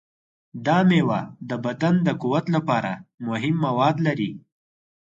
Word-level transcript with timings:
دا 0.65 0.77
میوه 0.89 1.19
د 1.49 1.51
بدن 1.65 1.95
د 2.07 2.09
قوت 2.21 2.45
لپاره 2.55 2.91
مهم 3.27 3.55
مواد 3.65 3.95
لري. 4.07 4.31